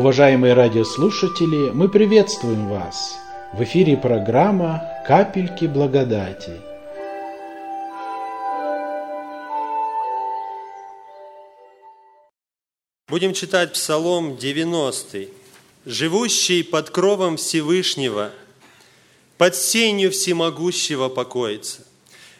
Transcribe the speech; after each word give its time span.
Уважаемые 0.00 0.54
радиослушатели, 0.54 1.72
мы 1.74 1.86
приветствуем 1.90 2.70
вас! 2.70 3.18
В 3.52 3.62
эфире 3.64 3.98
программа 3.98 4.82
«Капельки 5.06 5.66
благодати». 5.66 6.52
Будем 13.10 13.34
читать 13.34 13.74
Псалом 13.74 14.38
90. 14.38 15.26
«Живущий 15.84 16.62
под 16.62 16.88
кровом 16.88 17.36
Всевышнего, 17.36 18.30
под 19.36 19.54
сенью 19.54 20.12
всемогущего 20.12 21.10
покоится. 21.10 21.86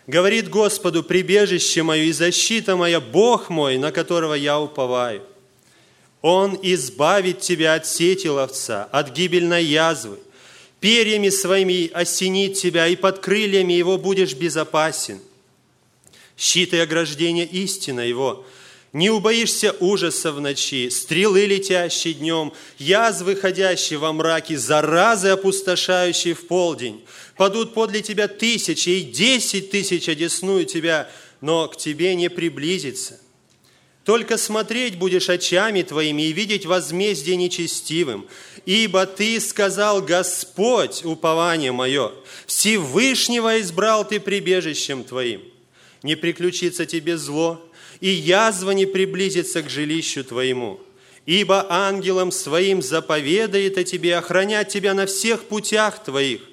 Говорит 0.06 0.48
Господу, 0.48 1.02
прибежище 1.02 1.82
мое 1.82 2.04
и 2.04 2.12
защита 2.12 2.76
моя, 2.76 3.02
Бог 3.02 3.50
мой, 3.50 3.76
на 3.76 3.92
которого 3.92 4.32
я 4.32 4.58
уповаю. 4.58 5.20
Он 6.22 6.58
избавит 6.62 7.40
тебя 7.40 7.74
от 7.74 7.86
сети 7.86 8.28
ловца, 8.28 8.84
от 8.92 9.10
гибельной 9.12 9.64
язвы. 9.64 10.18
Перьями 10.78 11.28
своими 11.30 11.90
осенит 11.92 12.54
тебя, 12.54 12.86
и 12.86 12.96
под 12.96 13.20
крыльями 13.20 13.72
его 13.72 13.98
будешь 13.98 14.34
безопасен. 14.34 15.20
Щит 16.36 16.72
и 16.74 16.78
ограждение 16.78 17.46
истина 17.46 18.00
его. 18.00 18.46
Не 18.92 19.08
убоишься 19.08 19.74
ужаса 19.78 20.32
в 20.32 20.40
ночи, 20.40 20.90
стрелы, 20.90 21.46
летящие 21.46 22.14
днем, 22.14 22.52
язвы, 22.78 23.36
ходящие 23.36 23.98
во 23.98 24.12
мраке, 24.12 24.58
заразы, 24.58 25.28
опустошающие 25.28 26.34
в 26.34 26.46
полдень. 26.48 27.04
Падут 27.36 27.72
подле 27.72 28.02
тебя 28.02 28.26
тысячи, 28.26 28.88
и 28.88 29.02
десять 29.02 29.70
тысяч 29.70 30.08
одесную 30.08 30.64
тебя, 30.64 31.08
но 31.40 31.68
к 31.68 31.76
тебе 31.76 32.14
не 32.14 32.28
приблизится– 32.28 33.20
только 34.04 34.38
смотреть 34.38 34.98
будешь 34.98 35.28
очами 35.28 35.82
твоими 35.82 36.22
и 36.22 36.32
видеть 36.32 36.66
возмездие 36.66 37.36
нечестивым. 37.36 38.26
Ибо 38.66 39.06
ты 39.06 39.38
сказал, 39.40 40.02
Господь, 40.02 41.04
упование 41.04 41.72
мое, 41.72 42.12
Всевышнего 42.46 43.60
избрал 43.60 44.06
ты 44.06 44.20
прибежищем 44.20 45.04
твоим. 45.04 45.42
Не 46.02 46.16
приключится 46.16 46.86
тебе 46.86 47.18
зло, 47.18 47.60
и 48.00 48.08
язва 48.08 48.70
не 48.70 48.86
приблизится 48.86 49.62
к 49.62 49.68
жилищу 49.68 50.24
твоему. 50.24 50.80
Ибо 51.26 51.66
ангелом 51.70 52.32
своим 52.32 52.80
заповедает 52.80 53.76
о 53.76 53.84
тебе 53.84 54.16
охранять 54.16 54.68
тебя 54.68 54.94
на 54.94 55.06
всех 55.06 55.44
путях 55.44 56.02
твоих 56.02 56.49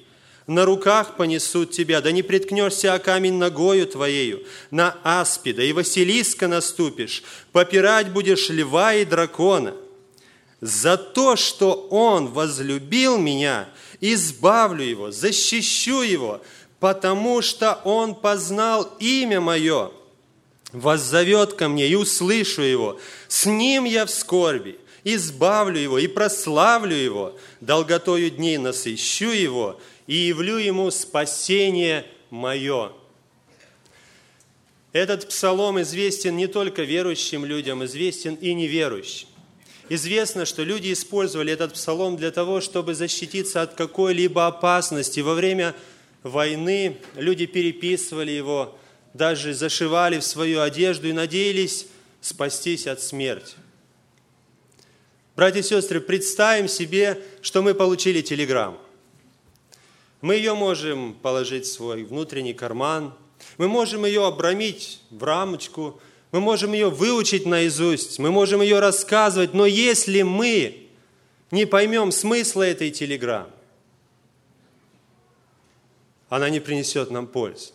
на 0.48 0.64
руках 0.64 1.16
понесут 1.16 1.72
тебя, 1.72 2.00
да 2.00 2.10
не 2.10 2.22
приткнешься 2.22 2.94
о 2.94 2.98
камень 2.98 3.34
ногою 3.34 3.86
твоею, 3.86 4.44
на 4.70 4.96
аспида 5.04 5.62
и 5.62 5.72
Василиска 5.72 6.48
наступишь, 6.48 7.22
попирать 7.52 8.10
будешь 8.10 8.48
льва 8.48 8.94
и 8.94 9.04
дракона. 9.04 9.74
За 10.62 10.96
то, 10.96 11.36
что 11.36 11.86
он 11.90 12.28
возлюбил 12.28 13.18
меня, 13.18 13.68
избавлю 14.00 14.82
его, 14.82 15.10
защищу 15.12 16.00
его, 16.00 16.40
потому 16.80 17.42
что 17.42 17.80
он 17.84 18.14
познал 18.14 18.90
имя 18.98 19.42
мое, 19.42 19.92
воззовет 20.72 21.52
ко 21.52 21.68
мне 21.68 21.88
и 21.88 21.94
услышу 21.94 22.62
его. 22.62 22.98
С 23.28 23.44
ним 23.44 23.84
я 23.84 24.06
в 24.06 24.10
скорби, 24.10 24.80
избавлю 25.04 25.78
его 25.78 25.98
и 25.98 26.06
прославлю 26.06 26.96
его, 26.96 27.36
долготою 27.60 28.30
дней 28.30 28.56
насыщу 28.56 29.30
его 29.30 29.78
и 30.08 30.16
явлю 30.16 30.56
ему 30.56 30.90
спасение 30.90 32.04
мое». 32.30 32.90
Этот 34.92 35.28
псалом 35.28 35.80
известен 35.82 36.36
не 36.36 36.48
только 36.48 36.82
верующим 36.82 37.44
людям, 37.44 37.84
известен 37.84 38.34
и 38.34 38.54
неверующим. 38.54 39.28
Известно, 39.90 40.44
что 40.44 40.64
люди 40.64 40.92
использовали 40.92 41.52
этот 41.52 41.74
псалом 41.74 42.16
для 42.16 42.30
того, 42.30 42.60
чтобы 42.60 42.94
защититься 42.94 43.62
от 43.62 43.74
какой-либо 43.74 44.46
опасности. 44.46 45.20
Во 45.20 45.34
время 45.34 45.74
войны 46.22 46.98
люди 47.14 47.46
переписывали 47.46 48.32
его, 48.32 48.78
даже 49.14 49.54
зашивали 49.54 50.18
в 50.18 50.24
свою 50.24 50.60
одежду 50.60 51.08
и 51.08 51.12
надеялись 51.12 51.86
спастись 52.20 52.86
от 52.86 53.00
смерти. 53.00 53.54
Братья 55.36 55.60
и 55.60 55.62
сестры, 55.62 56.00
представим 56.00 56.68
себе, 56.68 57.22
что 57.40 57.62
мы 57.62 57.72
получили 57.72 58.20
телеграмму. 58.20 58.78
Мы 60.20 60.34
ее 60.34 60.54
можем 60.54 61.14
положить 61.14 61.66
в 61.66 61.72
свой 61.72 62.02
внутренний 62.02 62.54
карман, 62.54 63.14
мы 63.56 63.68
можем 63.68 64.04
ее 64.04 64.26
обрамить 64.26 65.00
в 65.10 65.22
рамочку, 65.22 66.00
мы 66.32 66.40
можем 66.40 66.72
ее 66.72 66.90
выучить 66.90 67.46
наизусть, 67.46 68.18
мы 68.18 68.30
можем 68.30 68.60
ее 68.60 68.80
рассказывать, 68.80 69.54
но 69.54 69.64
если 69.64 70.22
мы 70.22 70.88
не 71.50 71.66
поймем 71.66 72.12
смысла 72.12 72.62
этой 72.62 72.90
телеграммы, 72.90 73.50
она 76.28 76.50
не 76.50 76.60
принесет 76.60 77.10
нам 77.10 77.26
пользы. 77.26 77.72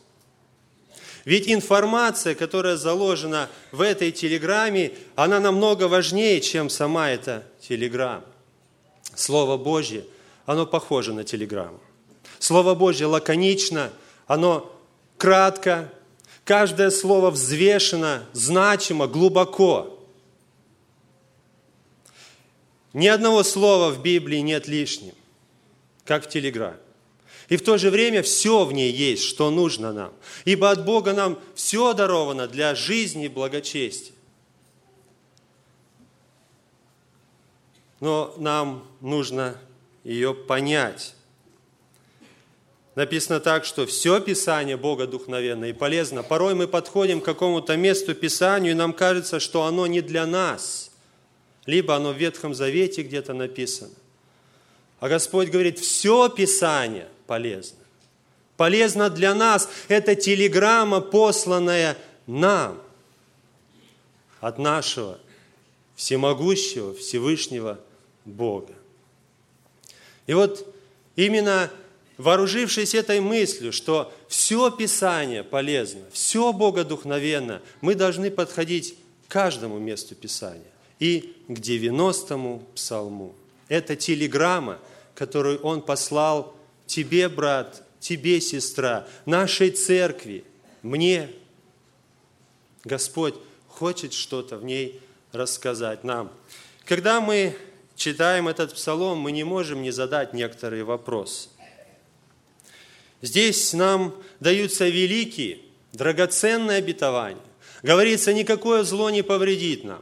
Ведь 1.26 1.50
информация, 1.50 2.36
которая 2.36 2.76
заложена 2.76 3.50
в 3.72 3.82
этой 3.82 4.12
телеграмме, 4.12 4.92
она 5.16 5.40
намного 5.40 5.88
важнее, 5.88 6.42
чем 6.42 6.70
сама 6.70 7.10
эта 7.10 7.46
телеграмма. 7.62 8.26
Слово 9.16 9.58
Божье, 9.58 10.04
оно 10.46 10.66
похоже 10.66 11.14
на 11.14 11.24
телеграмму. 11.24 11.80
Слово 12.44 12.76
Божье 12.76 13.06
лаконично, 13.06 13.94
оно 14.28 14.70
кратко, 15.18 15.94
каждое 16.44 16.92
слово 16.92 17.32
взвешено, 17.32 18.26
значимо, 18.34 19.08
глубоко. 19.08 19.98
Ни 22.92 23.08
одного 23.08 23.44
слова 23.44 23.92
в 23.92 24.02
Библии 24.02 24.40
нет 24.40 24.68
лишним, 24.68 25.14
как 26.04 26.26
в 26.26 26.30
телеграмме. 26.30 26.76
И 27.48 27.56
в 27.56 27.64
то 27.64 27.78
же 27.78 27.90
время 27.90 28.22
все 28.22 28.66
в 28.66 28.74
ней 28.74 28.92
есть, 28.92 29.24
что 29.24 29.50
нужно 29.50 29.94
нам. 29.94 30.14
Ибо 30.44 30.70
от 30.70 30.84
Бога 30.84 31.14
нам 31.14 31.40
все 31.56 31.94
даровано 31.94 32.50
для 32.50 32.76
жизни 32.76 33.28
и 33.28 33.30
благочестия. 33.30 34.14
Но 38.02 38.36
нам 38.38 38.86
нужно 39.00 39.58
ее 40.04 40.34
понять. 40.34 41.16
Написано 42.96 43.40
так, 43.40 43.66
что 43.66 43.88
все 43.88 44.20
Писание 44.20 44.78
Бога 44.78 45.08
духовенно 45.08 45.66
и 45.66 45.74
полезно. 45.74 46.22
Порой 46.22 46.54
мы 46.54 46.68
подходим 46.68 47.22
к 47.22 47.26
какому-то 47.26 47.76
месту 47.76 48.14
Писанию, 48.14 48.74
и 48.74 48.76
нам 48.76 48.94
кажется, 48.94 49.40
что 49.40 49.64
оно 49.64 49.88
не 49.88 50.02
для 50.02 50.28
нас. 50.28 50.92
Либо 51.66 51.96
оно 51.96 52.12
в 52.12 52.18
Ветхом 52.18 52.54
Завете 52.54 53.02
где-то 53.02 53.34
написано. 53.34 53.96
А 55.00 55.10
Господь 55.10 55.50
говорит, 55.50 55.80
все 55.80 56.30
Писание 56.30 57.08
полезно. 57.26 57.80
Полезно 58.58 59.10
для 59.10 59.34
нас. 59.34 59.68
Это 59.88 60.14
телеграмма, 60.16 61.02
посланная 61.02 61.98
нам 62.28 62.80
от 64.40 64.60
нашего 64.60 65.20
всемогущего, 65.96 66.94
Всевышнего 66.94 67.80
Бога. 68.26 68.74
И 70.28 70.34
вот 70.34 70.68
именно 71.16 71.72
вооружившись 72.18 72.94
этой 72.94 73.20
мыслью, 73.20 73.72
что 73.72 74.14
все 74.28 74.70
Писание 74.72 75.44
полезно, 75.44 76.02
все 76.12 76.54
богодухновенно, 76.54 77.62
мы 77.82 77.96
должны 77.96 78.32
подходить 78.32 78.96
к 79.28 79.32
каждому 79.32 79.80
месту 79.80 80.16
Писания 80.16 80.72
и 81.00 81.36
к 81.48 81.54
90-му 81.54 82.64
псалму. 82.76 83.36
Это 83.68 83.96
телеграмма, 83.96 84.80
которую 85.16 85.60
он 85.62 85.82
послал 85.82 86.56
тебе, 86.86 87.30
брат, 87.30 87.84
тебе, 88.00 88.42
сестра, 88.42 89.08
нашей 89.26 89.72
церкви, 89.72 90.44
мне. 90.82 91.30
Господь 92.84 93.36
хочет 93.68 94.14
что-то 94.14 94.58
в 94.58 94.66
ней 94.66 95.02
рассказать 95.32 96.04
нам. 96.04 96.32
Когда 96.86 97.22
мы 97.22 97.56
читаем 97.96 98.48
этот 98.48 98.74
псалом, 98.74 99.20
мы 99.20 99.32
не 99.32 99.44
можем 99.44 99.82
не 99.82 99.92
задать 99.92 100.34
некоторые 100.34 100.84
вопросы. 100.84 101.50
Здесь 103.24 103.72
нам 103.72 104.14
даются 104.42 104.90
великие, 104.90 105.60
драгоценные 105.94 106.80
обетования. 106.80 107.42
Говорится, 107.82 108.34
никакое 108.34 108.84
зло 108.84 109.10
не 109.10 109.22
повредит 109.22 109.86
нам. 109.86 110.02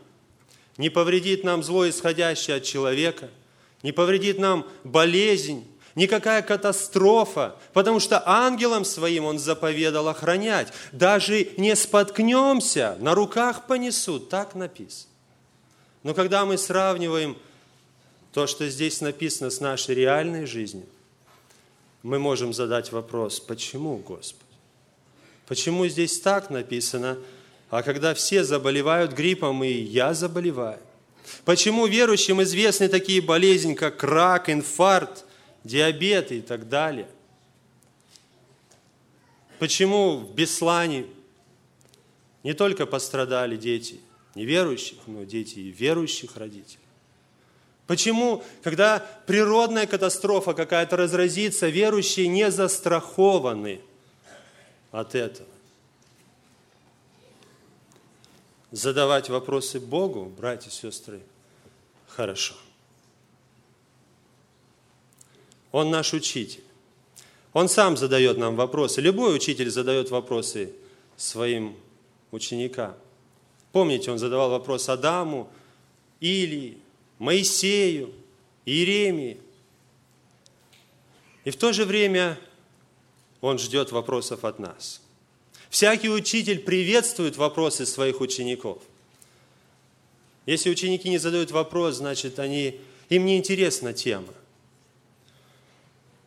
Не 0.78 0.90
повредит 0.90 1.44
нам 1.44 1.62
зло, 1.62 1.88
исходящее 1.88 2.58
от 2.58 2.64
человека, 2.64 3.30
не 3.84 3.92
повредит 3.92 4.40
нам 4.40 4.68
болезнь, 4.84 5.68
никакая 5.94 6.42
катастрофа, 6.42 7.58
потому 7.74 8.00
что 8.00 8.28
ангелам 8.28 8.86
своим 8.86 9.26
Он 9.26 9.38
заповедал 9.38 10.08
охранять. 10.08 10.74
Даже 10.92 11.48
не 11.58 11.76
споткнемся, 11.76 12.98
на 13.00 13.14
руках 13.14 13.68
понесут, 13.68 14.30
так 14.30 14.56
написано. 14.56 15.12
Но 16.02 16.16
когда 16.16 16.44
мы 16.46 16.58
сравниваем 16.58 17.38
то, 18.34 18.48
что 18.48 18.68
здесь 18.68 19.00
написано 19.00 19.52
с 19.52 19.60
нашей 19.60 19.94
реальной 19.94 20.48
жизнью– 20.48 20.88
мы 22.04 22.20
можем 22.20 22.54
задать 22.54 22.92
вопрос, 22.92 23.40
почему, 23.40 23.98
Господь? 23.98 24.48
Почему 25.48 25.88
здесь 25.88 26.20
так 26.20 26.50
написано, 26.50 27.18
а 27.70 27.84
когда 27.84 28.14
все 28.14 28.44
заболевают 28.44 29.14
гриппом, 29.14 29.64
и 29.64 29.72
я 29.72 30.14
заболеваю? 30.14 30.80
Почему 31.46 31.86
верующим 31.86 32.42
известны 32.42 32.88
такие 32.88 33.22
болезни, 33.22 33.74
как 33.74 34.04
рак, 34.04 34.50
инфаркт, 34.50 35.26
диабет 35.64 36.32
и 36.32 36.42
так 36.42 36.70
далее? 36.70 37.08
Почему 39.60 40.18
в 40.18 40.34
Беслане 40.34 41.06
не 42.44 42.54
только 42.54 42.86
пострадали 42.86 43.56
дети 43.58 44.00
неверующих, 44.34 44.98
но 45.06 45.24
дети 45.24 45.60
и 45.60 45.70
верующих 45.70 46.36
родителей? 46.38 46.80
Почему, 47.92 48.42
когда 48.64 49.06
природная 49.26 49.86
катастрофа 49.86 50.54
какая-то 50.54 50.96
разразится, 50.96 51.68
верующие 51.68 52.30
не 52.30 52.50
застрахованы 52.50 53.82
от 54.92 55.14
этого? 55.14 55.50
Задавать 58.72 59.28
вопросы 59.28 59.82
Богу, 59.82 60.32
братья 60.38 60.70
и 60.70 60.72
сестры, 60.72 61.20
хорошо. 62.08 62.56
Он 65.74 65.90
наш 65.90 66.14
учитель. 66.14 66.64
Он 67.52 67.68
сам 67.68 67.98
задает 67.98 68.38
нам 68.38 68.56
вопросы. 68.56 69.02
Любой 69.02 69.36
учитель 69.36 69.70
задает 69.70 70.12
вопросы 70.12 70.72
своим 71.18 71.76
ученикам. 72.32 72.96
Помните, 73.74 74.12
он 74.12 74.18
задавал 74.18 74.50
вопрос 74.50 74.88
Адаму, 74.88 75.52
Илии, 76.22 76.81
Моисею, 77.22 78.12
Иеремии. 78.66 79.38
И 81.44 81.52
в 81.52 81.56
то 81.56 81.72
же 81.72 81.86
время 81.86 82.40
он 83.42 83.60
ждет 83.60 83.92
вопросов 83.92 84.44
от 84.44 84.58
нас. 84.58 85.02
Всякий 85.70 86.10
учитель 86.10 86.62
приветствует 86.62 87.38
вопросы 87.38 87.86
своих 87.86 88.22
учеников. 88.22 88.82
Если 90.48 90.72
ученики 90.72 91.10
не 91.10 91.20
задают 91.20 91.52
вопрос, 91.52 91.98
значит, 91.98 92.40
они, 92.40 92.82
им 93.10 93.28
не 93.28 93.38
интересна 93.38 93.94
тема. 93.94 94.34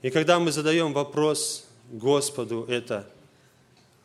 И 0.02 0.10
когда 0.10 0.38
мы 0.38 0.52
задаем 0.52 0.92
вопрос 0.92 1.66
Господу, 1.90 2.66
это 2.68 3.10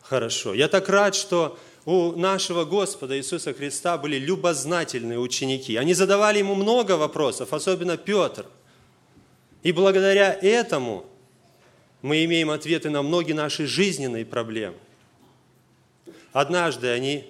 хорошо. 0.02 0.54
Я 0.54 0.66
так 0.66 0.88
рад, 0.88 1.14
что 1.14 1.56
у 1.90 2.16
нашего 2.16 2.64
Господа 2.64 3.18
Иисуса 3.18 3.52
Христа 3.52 3.98
были 3.98 4.16
любознательные 4.16 5.18
ученики. 5.18 5.74
Они 5.74 5.92
задавали 5.92 6.38
ему 6.38 6.54
много 6.54 6.92
вопросов, 6.92 7.52
особенно 7.52 7.96
Петр. 7.96 8.46
И 9.64 9.72
благодаря 9.72 10.32
этому 10.32 11.04
мы 12.00 12.24
имеем 12.24 12.50
ответы 12.50 12.90
на 12.90 13.02
многие 13.02 13.32
наши 13.32 13.66
жизненные 13.66 14.24
проблемы. 14.24 14.76
Однажды 16.32 16.88
они 16.88 17.24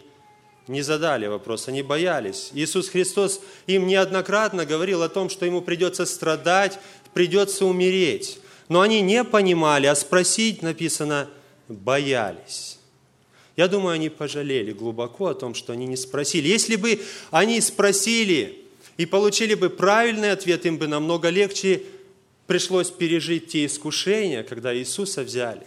не 0.69 0.83
задали 0.83 1.27
вопрос, 1.27 1.69
они 1.69 1.83
боялись. 1.83 2.51
Иисус 2.53 2.91
Христос 2.91 3.41
им 3.67 3.87
неоднократно 3.87 4.67
говорил 4.67 5.03
о 5.03 5.09
том, 5.09 5.31
что 5.31 5.47
ему 5.47 5.63
придется 5.63 6.05
страдать, 6.05 6.79
придется 7.15 7.65
умереть. 7.65 8.39
Но 8.69 8.83
они 8.83 9.01
не 9.01 9.25
понимали, 9.25 9.87
а 9.87 9.95
спросить 9.95 10.61
написано 10.63 11.31
боялись. 11.67 12.80
Я 13.61 13.69
думаю, 13.69 13.93
они 13.93 14.09
пожалели 14.09 14.73
глубоко 14.73 15.27
о 15.27 15.35
том, 15.35 15.55
что 15.55 15.75
они 15.75 15.87
не 15.87 15.99
спросили. 15.99 16.49
Если 16.49 16.77
бы 16.77 16.99
они 17.31 17.61
спросили 17.61 18.65
и 18.97 19.05
получили 19.05 19.53
бы 19.53 19.69
правильный 19.69 20.33
ответ, 20.33 20.65
им 20.65 20.79
бы 20.79 20.87
намного 20.87 21.29
легче 21.29 21.83
пришлось 22.47 22.91
пережить 22.91 23.49
те 23.49 23.67
искушения, 23.67 24.45
когда 24.45 24.75
Иисуса 24.75 25.23
взяли. 25.25 25.67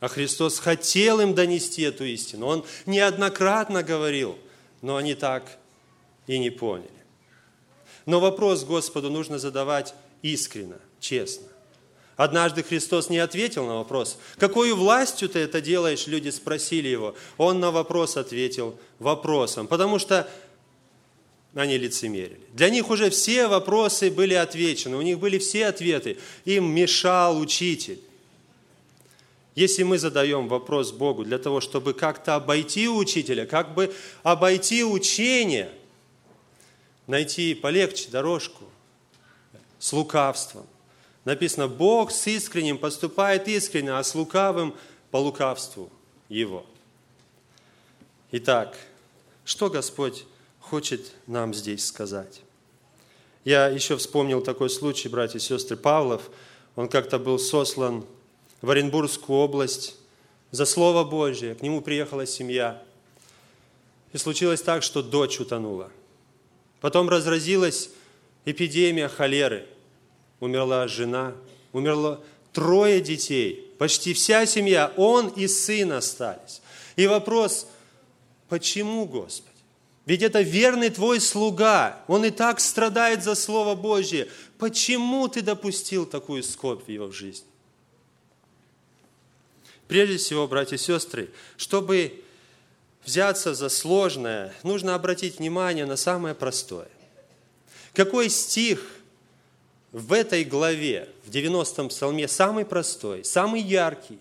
А 0.00 0.08
Христос 0.08 0.58
хотел 0.58 1.20
им 1.20 1.36
донести 1.36 1.82
эту 1.82 2.04
истину. 2.04 2.46
Он 2.46 2.64
неоднократно 2.84 3.84
говорил, 3.84 4.36
но 4.80 4.96
они 4.96 5.14
так 5.14 5.56
и 6.26 6.36
не 6.40 6.50
поняли. 6.50 6.90
Но 8.06 8.18
вопрос 8.18 8.64
Господу 8.64 9.08
нужно 9.08 9.38
задавать 9.38 9.94
искренно, 10.22 10.80
честно. 10.98 11.51
Однажды 12.22 12.62
Христос 12.62 13.10
не 13.10 13.18
ответил 13.18 13.66
на 13.66 13.78
вопрос, 13.78 14.16
какой 14.38 14.72
властью 14.74 15.28
ты 15.28 15.40
это 15.40 15.60
делаешь, 15.60 16.06
люди 16.06 16.28
спросили 16.28 16.86
его. 16.86 17.16
Он 17.36 17.58
на 17.58 17.72
вопрос 17.72 18.16
ответил 18.16 18.78
вопросом, 19.00 19.66
потому 19.66 19.98
что 19.98 20.30
они 21.52 21.76
лицемерили. 21.76 22.38
Для 22.52 22.70
них 22.70 22.90
уже 22.90 23.10
все 23.10 23.48
вопросы 23.48 24.08
были 24.08 24.34
отвечены, 24.34 24.96
у 24.98 25.02
них 25.02 25.18
были 25.18 25.38
все 25.38 25.66
ответы. 25.66 26.16
Им 26.44 26.72
мешал 26.72 27.40
учитель. 27.40 27.98
Если 29.56 29.82
мы 29.82 29.98
задаем 29.98 30.46
вопрос 30.46 30.92
Богу 30.92 31.24
для 31.24 31.38
того, 31.38 31.60
чтобы 31.60 31.92
как-то 31.92 32.36
обойти 32.36 32.88
учителя, 32.88 33.46
как 33.46 33.74
бы 33.74 33.92
обойти 34.22 34.84
учение, 34.84 35.72
найти 37.08 37.54
полегче 37.54 38.10
дорожку 38.10 38.62
с 39.80 39.92
лукавством, 39.92 40.66
Написано, 41.24 41.68
Бог 41.68 42.10
с 42.10 42.26
искренним 42.26 42.78
поступает 42.78 43.46
искренне, 43.46 43.92
а 43.92 44.02
с 44.02 44.14
лукавым 44.14 44.74
по 45.10 45.18
лукавству 45.18 45.90
его. 46.28 46.66
Итак, 48.32 48.76
что 49.44 49.70
Господь 49.70 50.24
хочет 50.58 51.12
нам 51.26 51.54
здесь 51.54 51.86
сказать? 51.86 52.40
Я 53.44 53.68
еще 53.68 53.96
вспомнил 53.96 54.40
такой 54.40 54.70
случай, 54.70 55.08
братья 55.08 55.38
и 55.38 55.42
сестры, 55.42 55.76
Павлов. 55.76 56.30
Он 56.74 56.88
как-то 56.88 57.18
был 57.18 57.38
сослан 57.38 58.04
в 58.60 58.70
Оренбургскую 58.70 59.38
область 59.38 59.96
за 60.50 60.64
Слово 60.64 61.04
Божье. 61.04 61.54
К 61.54 61.62
нему 61.62 61.82
приехала 61.82 62.26
семья. 62.26 62.82
И 64.12 64.18
случилось 64.18 64.62
так, 64.62 64.82
что 64.82 65.02
дочь 65.02 65.40
утонула. 65.40 65.90
Потом 66.80 67.08
разразилась 67.08 67.90
эпидемия 68.44 69.08
холеры– 69.08 69.68
умерла 70.42 70.88
жена, 70.88 71.34
умерло 71.72 72.20
трое 72.52 73.00
детей, 73.00 73.72
почти 73.78 74.12
вся 74.12 74.44
семья, 74.44 74.92
он 74.96 75.28
и 75.28 75.46
сын 75.46 75.92
остались. 75.92 76.60
И 76.96 77.06
вопрос, 77.06 77.68
почему, 78.48 79.06
Господи? 79.06 79.50
Ведь 80.04 80.22
это 80.22 80.40
верный 80.40 80.90
твой 80.90 81.20
слуга, 81.20 82.02
он 82.08 82.24
и 82.24 82.30
так 82.30 82.58
страдает 82.58 83.22
за 83.22 83.36
Слово 83.36 83.76
Божье. 83.76 84.28
Почему 84.58 85.28
ты 85.28 85.42
допустил 85.42 86.06
такую 86.06 86.42
скорбь 86.42 86.86
в 86.86 86.90
его 86.90 87.12
жизни? 87.12 87.46
Прежде 89.86 90.16
всего, 90.16 90.48
братья 90.48 90.74
и 90.74 90.78
сестры, 90.78 91.30
чтобы 91.56 92.20
взяться 93.04 93.54
за 93.54 93.68
сложное, 93.68 94.52
нужно 94.64 94.96
обратить 94.96 95.38
внимание 95.38 95.86
на 95.86 95.96
самое 95.96 96.34
простое. 96.34 96.88
Какой 97.94 98.28
стих– 98.28 98.84
в 99.92 100.14
этой 100.14 100.44
главе, 100.44 101.08
в 101.24 101.30
90-м 101.30 101.88
псалме, 101.88 102.26
самый 102.26 102.64
простой, 102.64 103.24
самый 103.24 103.60
яркий. 103.60 104.18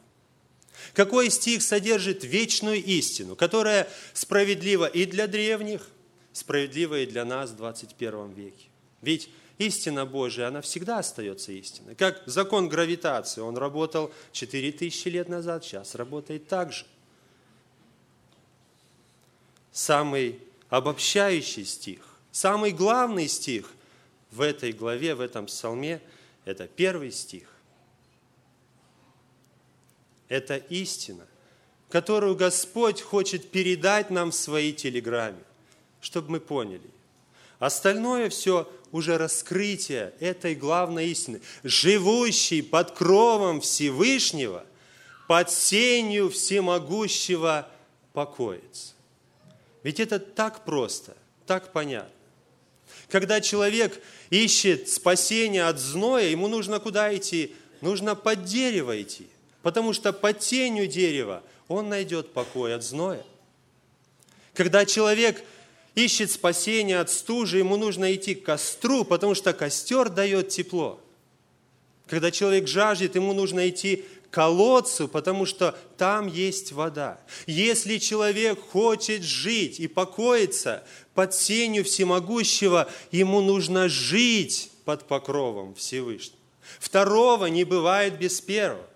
Какой 0.94 1.30
стих 1.30 1.62
содержит 1.62 2.24
вечную 2.24 2.84
истину, 2.84 3.36
которая 3.36 3.88
справедлива 4.14 4.86
и 4.86 5.06
для 5.06 5.28
древних, 5.28 5.88
справедлива 6.34 7.00
и 7.00 7.06
для 7.06 7.24
нас 7.24 7.52
в 7.52 7.56
21 7.56 8.34
веке. 8.34 8.68
Ведь 9.02 9.30
истина 9.58 10.06
Божия, 10.06 10.48
она 10.48 10.62
всегда 10.62 11.00
остается 11.00 11.52
истиной. 11.54 11.96
Как 11.96 12.22
закон 12.26 12.68
гравитации, 12.68 13.42
он 13.42 13.58
работал 13.58 14.12
4000 14.34 15.08
лет 15.08 15.30
назад, 15.30 15.64
сейчас 15.64 15.96
работает 15.96 16.48
так 16.48 16.74
же. 16.74 16.86
Самый 19.72 20.40
обобщающий 20.70 21.64
стих, 21.64 22.02
самый 22.32 22.72
главный 22.72 23.30
стих 23.30 23.72
в 24.32 24.42
этой 24.42 24.72
главе, 24.72 25.14
в 25.14 25.22
этом 25.22 25.46
псалме, 25.46 26.02
это 26.46 26.68
первый 26.68 27.12
стих. 27.12 27.48
Это 30.30 30.56
истина, 30.56 31.28
которую 31.90 32.36
Господь 32.36 33.02
хочет 33.02 33.52
передать 33.52 34.10
нам 34.10 34.32
в 34.32 34.36
своей 34.36 34.72
телеграмме, 34.72 35.44
чтобы 36.00 36.32
мы 36.32 36.40
поняли. 36.40 36.90
Остальное 37.60 38.30
все 38.30 38.72
уже 38.92 39.18
раскрытие 39.18 40.14
этой 40.20 40.56
главной 40.56 41.10
истины. 41.10 41.42
Живущий 41.64 42.62
под 42.62 42.92
кровом 42.92 43.62
Всевышнего, 43.62 44.66
под 45.28 45.52
сенью 45.52 46.30
всемогущего 46.30 47.70
покоится. 48.14 48.94
Ведь 49.84 50.00
это 50.00 50.20
так 50.20 50.66
просто, 50.66 51.16
так 51.46 51.72
понятно. 51.72 52.21
Когда 53.12 53.42
человек 53.42 54.02
ищет 54.30 54.88
спасения 54.88 55.66
от 55.66 55.80
зноя, 55.80 56.30
ему 56.30 56.48
нужно 56.48 56.80
куда 56.80 57.14
идти? 57.16 57.54
Нужно 57.82 58.16
под 58.16 58.46
дерево 58.46 59.02
идти. 59.02 59.28
Потому 59.64 59.92
что 59.92 60.14
под 60.14 60.40
тенью 60.40 60.88
дерева 60.88 61.44
он 61.68 61.90
найдет 61.90 62.32
покой 62.32 62.74
от 62.74 62.84
зноя. 62.84 63.24
Когда 64.54 64.86
человек 64.86 65.44
ищет 65.94 66.32
спасения 66.32 67.00
от 67.00 67.10
стужи, 67.10 67.58
ему 67.58 67.76
нужно 67.76 68.16
идти 68.16 68.34
к 68.34 68.46
костру, 68.46 69.04
потому 69.04 69.36
что 69.36 69.52
костер 69.52 70.08
дает 70.10 70.48
тепло. 70.48 71.02
Когда 72.08 72.32
человек 72.32 72.68
жаждет, 72.68 73.16
ему 73.16 73.34
нужно 73.34 73.68
идти 73.68 74.06
колодцу, 74.32 75.08
потому 75.08 75.46
что 75.46 75.78
там 75.98 76.28
есть 76.28 76.72
вода. 76.72 77.20
Если 77.46 77.98
человек 77.98 78.60
хочет 78.60 79.22
жить 79.24 79.80
и 79.80 79.88
покоиться 79.88 80.84
под 81.14 81.36
сенью 81.36 81.84
всемогущего, 81.84 82.90
ему 83.12 83.42
нужно 83.42 83.90
жить 83.90 84.72
под 84.86 85.08
покровом 85.08 85.76
Всевышнего. 85.76 86.40
Второго 86.80 87.48
не 87.48 87.66
бывает 87.66 88.18
без 88.18 88.42
первого. 88.42 88.88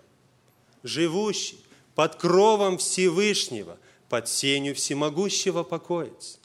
Живущий 0.82 1.58
под 1.94 2.16
кровом 2.16 2.78
Всевышнего, 2.78 3.78
под 4.08 4.28
сенью 4.28 4.74
всемогущего 4.74 5.62
покоится. 5.62 6.38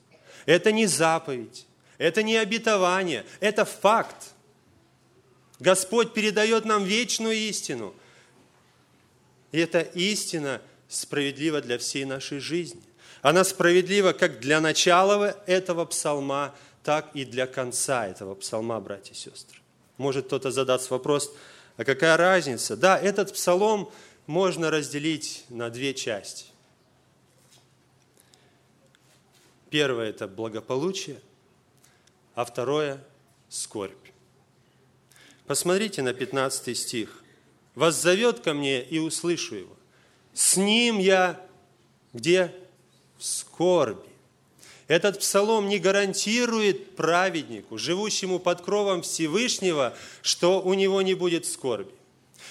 Это 0.46 0.72
не 0.72 0.88
заповедь, 0.88 1.68
это 1.98 2.24
не 2.24 2.36
обетование, 2.38 3.26
это 3.40 3.66
факт. 3.66 4.34
Господь 5.60 6.14
передает 6.14 6.66
нам 6.66 6.84
вечную 6.84 7.36
истину. 7.36 7.94
И 9.52 9.60
эта 9.60 9.82
истина 9.82 10.62
справедлива 10.88 11.62
для 11.62 11.78
всей 11.78 12.06
нашей 12.06 12.40
жизни. 12.40 12.82
Она 13.22 13.44
справедлива 13.44 14.14
как 14.14 14.40
для 14.40 14.60
начала 14.62 15.38
этого 15.46 15.86
псалма, 15.86 16.56
так 16.84 17.12
и 17.14 17.26
для 17.26 17.48
конца 17.48 18.08
этого 18.08 18.36
псалма, 18.36 18.80
братья 18.80 19.14
и 19.14 19.18
сестры. 19.18 19.60
Может 19.98 20.26
кто-то 20.26 20.52
задаст 20.52 20.90
вопрос, 20.90 21.32
а 21.78 21.84
какая 21.84 22.18
разница? 22.18 22.76
Да, 22.76 22.98
этот 22.98 23.34
псалом 23.34 23.92
можно 24.26 24.72
разделить 24.72 25.46
на 25.50 25.70
две 25.70 25.94
части. 25.94 26.46
Первое– 29.70 30.10
это 30.10 30.28
благополучие, 30.28 31.22
а 32.36 32.44
второе– 32.44 33.02
скорбь. 33.50 33.96
Посмотрите 35.46 36.02
на 36.02 36.14
15 36.14 36.78
стих. 36.78 37.21
«Воззовет 37.76 38.40
ко 38.42 38.54
мне, 38.54 38.82
и 38.82 39.00
услышу 39.00 39.56
его. 39.56 39.76
С 40.34 40.58
ним 40.58 41.00
я 41.00 41.40
где? 42.14 42.54
В 43.18 43.24
скорби. 43.24 44.10
Этот 44.88 45.20
псалом 45.20 45.70
не 45.70 45.80
гарантирует 45.80 46.96
праведнику, 46.96 47.78
живущему 47.78 48.40
под 48.40 48.62
кровом 48.62 49.04
Всевышнего, 49.04 49.96
что 50.22 50.62
у 50.62 50.74
него 50.74 51.02
не 51.02 51.14
будет 51.14 51.46
скорби. 51.46 51.92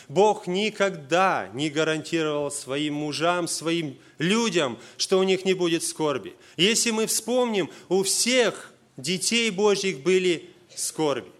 Бог 0.08 0.46
никогда 0.46 1.50
не 1.52 1.68
гарантировал 1.68 2.50
своим 2.50 2.94
мужам, 2.94 3.46
своим 3.46 3.98
людям, 4.18 4.78
что 4.96 5.18
у 5.18 5.22
них 5.22 5.44
не 5.44 5.54
будет 5.54 5.84
скорби. 5.84 6.34
Если 6.56 6.90
мы 6.90 7.06
вспомним, 7.06 7.70
у 7.88 8.02
всех 8.02 8.72
детей 8.96 9.50
Божьих 9.50 10.00
были 10.00 10.48
скорби. 10.74 11.30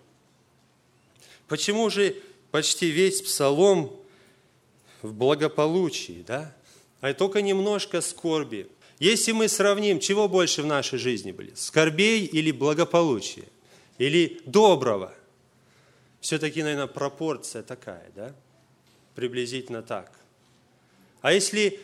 Почему 1.49 1.89
же 1.89 2.15
почти 2.51 2.91
весь 2.91 3.23
псалом 3.23 3.97
в 5.03 5.13
благополучии, 5.13 6.25
да? 6.27 6.55
А 7.01 7.15
только 7.15 7.43
немножко 7.43 8.01
скорби. 8.01 8.69
Если 8.99 9.33
мы 9.33 9.49
сравним, 9.49 9.99
чего 9.99 10.29
больше 10.29 10.63
в 10.63 10.67
нашей 10.67 10.99
жизни 10.99 11.33
были? 11.33 11.53
Скорбей 11.55 12.27
или 12.27 12.51
благополучия? 12.51 13.47
Или 13.99 14.41
доброго? 14.45 15.15
Все-таки, 16.21 16.63
наверное, 16.63 16.87
пропорция 16.87 17.63
такая, 17.63 18.11
да? 18.15 18.35
Приблизительно 19.15 19.83
так. 19.83 20.13
А 21.23 21.33
если 21.33 21.81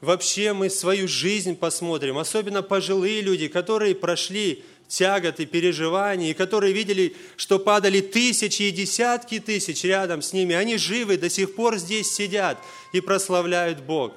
вообще 0.00 0.52
мы 0.52 0.68
свою 0.68 1.08
жизнь 1.08 1.56
посмотрим, 1.56 2.18
особенно 2.18 2.62
пожилые 2.62 3.22
люди, 3.22 3.48
которые 3.48 3.94
прошли 3.94 4.64
тяготы, 4.90 5.46
переживания, 5.46 6.30
и 6.30 6.34
которые 6.34 6.72
видели, 6.72 7.14
что 7.36 7.60
падали 7.60 8.00
тысячи 8.00 8.62
и 8.62 8.70
десятки 8.72 9.38
тысяч 9.38 9.84
рядом 9.84 10.20
с 10.20 10.32
ними. 10.32 10.54
Они 10.54 10.76
живы, 10.76 11.16
до 11.16 11.30
сих 11.30 11.54
пор 11.54 11.78
здесь 11.78 12.12
сидят 12.12 12.58
и 12.92 13.00
прославляют 13.00 13.80
Бога. 13.80 14.16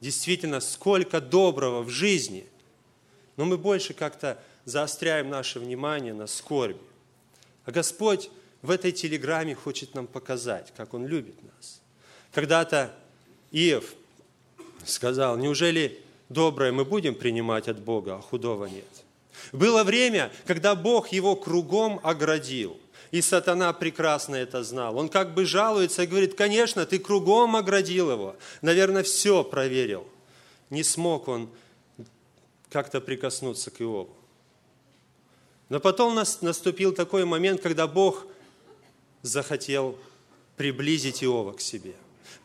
Действительно, 0.00 0.60
сколько 0.60 1.20
доброго 1.20 1.82
в 1.82 1.90
жизни. 1.90 2.46
Но 3.36 3.44
мы 3.44 3.58
больше 3.58 3.92
как-то 3.92 4.42
заостряем 4.64 5.28
наше 5.28 5.60
внимание 5.60 6.14
на 6.14 6.26
скорби. 6.26 6.80
А 7.66 7.70
Господь 7.70 8.30
в 8.62 8.70
этой 8.70 8.92
телеграмме 8.92 9.54
хочет 9.54 9.94
нам 9.94 10.06
показать, 10.06 10.72
как 10.74 10.94
Он 10.94 11.06
любит 11.06 11.36
нас. 11.42 11.82
Когда-то 12.32 12.94
Иов 13.52 13.84
сказал, 14.86 15.36
неужели 15.36 16.00
доброе 16.30 16.72
мы 16.72 16.86
будем 16.86 17.14
принимать 17.14 17.68
от 17.68 17.78
Бога, 17.78 18.16
а 18.16 18.22
худого 18.22 18.64
нет– 18.64 18.86
было 19.52 19.84
время, 19.84 20.30
когда 20.46 20.74
Бог 20.74 21.08
его 21.08 21.36
кругом 21.36 22.00
оградил. 22.02 22.78
И 23.10 23.22
сатана 23.22 23.72
прекрасно 23.72 24.36
это 24.36 24.62
знал. 24.62 24.98
Он 24.98 25.08
как 25.08 25.32
бы 25.32 25.46
жалуется 25.46 26.02
и 26.02 26.06
говорит, 26.06 26.34
конечно, 26.34 26.84
ты 26.84 26.98
кругом 26.98 27.56
оградил 27.56 28.10
его. 28.10 28.36
Наверное, 28.60 29.02
все 29.02 29.42
проверил. 29.42 30.06
Не 30.68 30.82
смог 30.82 31.28
он 31.28 31.48
как-то 32.70 33.00
прикоснуться 33.00 33.70
к 33.70 33.80
Иову. 33.80 34.14
Но 35.70 35.80
потом 35.80 36.14
наступил 36.14 36.92
такой 36.92 37.24
момент, 37.24 37.62
когда 37.62 37.86
Бог 37.86 38.26
захотел 39.22 39.98
приблизить 40.56 41.22
Иова 41.22 41.52
к 41.52 41.60
себе, 41.60 41.94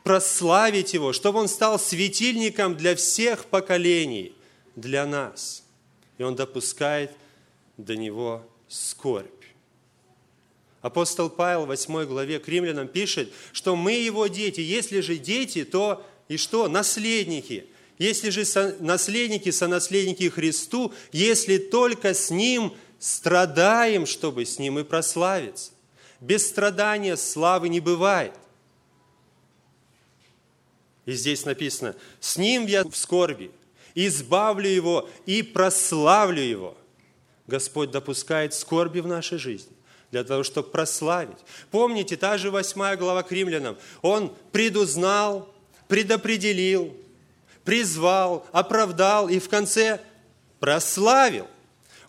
прославить 0.03 0.93
его, 0.93 1.12
чтобы 1.12 1.39
он 1.39 1.48
стал 1.50 1.79
светильником 1.79 2.77
для 2.77 2.95
всех 2.95 3.45
поколений, 3.45 4.33
для 4.75 5.05
нас– 5.05 5.62
и 6.17 6.24
он 6.24 6.36
допускает 6.36 7.12
до 7.77 7.96
него 7.96 8.46
скорбь. 8.67 9.29
Апостол 10.82 11.29
Павел 11.29 11.63
в 11.63 11.67
8 11.67 12.05
главе 12.05 12.39
к 12.39 12.48
римлянам 12.48 12.88
пишет, 12.88 13.32
что 13.53 13.75
мы 13.75 13.93
его 13.93 14.27
дети. 14.27 14.60
Если 14.60 15.00
же 15.00 15.17
дети, 15.17 15.63
то 15.63 16.05
и 16.27 16.36
что? 16.36 16.67
Наследники. 16.67 17.65
Если 17.98 18.29
же 18.32 18.43
наследники, 18.79 19.50
сонаследники 19.50 20.27
Христу, 20.27 20.93
если 21.12 21.58
только 21.58 22.13
с 22.13 22.29
Ним 22.32 22.74
страдаем, 23.00 24.05
чтобы 24.05 24.46
с 24.46 24.60
Ним 24.60 24.79
и 24.79 24.84
прославиться. 24.84 25.72
Без 26.20 26.48
страдания 26.48 27.15
славы 27.15 27.70
не 27.70 27.79
бывает. 27.79 28.34
И 31.05 31.12
здесь 31.13 31.46
написано, 31.46 31.96
с 32.20 32.38
Ним 32.38 32.65
я 32.65 32.84
в 32.84 32.96
скорби, 32.96 33.51
избавлю 33.95 34.69
его 34.69 35.09
и 35.25 35.43
прославлю 35.43 36.41
его. 36.41 36.77
Господь 37.47 37.91
допускает 37.91 38.53
скорби 38.53 39.00
в 39.00 39.07
нашей 39.07 39.38
жизни 39.38 39.73
для 40.12 40.23
того, 40.23 40.43
чтобы 40.43 40.69
прославить. 40.69 41.39
Помните, 41.71 42.15
та 42.15 42.38
же 42.38 42.51
восьмая 42.51 42.95
глава 42.95 43.23
к 43.23 43.31
римлянам. 43.31 43.77
Он 44.03 44.31
предузнал, 44.51 45.50
предопределил, 45.88 46.95
призвал, 47.63 48.45
оправдал 48.51 49.27
и 49.27 49.39
в 49.39 49.50
конце 49.50 50.00
прославил. 50.59 51.47